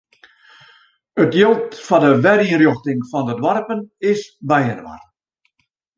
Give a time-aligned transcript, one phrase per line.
[1.21, 3.79] It jild foar de werynrjochting fan de doarpen
[4.11, 5.01] is byinoar.